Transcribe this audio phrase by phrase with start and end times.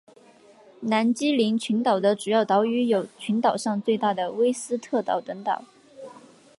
[0.79, 5.63] 南基林群岛的主要岛屿有群岛上最大的威斯特岛等岛。